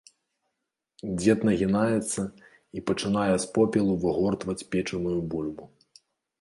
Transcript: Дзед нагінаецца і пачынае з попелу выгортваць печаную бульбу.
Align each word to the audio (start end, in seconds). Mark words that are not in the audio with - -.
Дзед 1.17 1.39
нагінаецца 1.49 2.21
і 2.79 2.83
пачынае 2.89 3.33
з 3.45 3.53
попелу 3.59 3.93
выгортваць 4.07 4.59
печаную 4.73 5.17
бульбу. 5.35 5.73